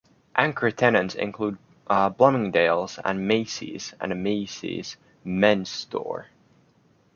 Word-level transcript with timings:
Anchor 0.35 0.71
tenants 0.71 1.13
include 1.13 1.59
Bloomingdale's 1.87 2.97
and 3.05 3.27
Macy's, 3.27 3.93
and 4.01 4.11
a 4.11 4.15
Macy's 4.15 4.97
mens 5.23 5.69
store. 5.69 6.29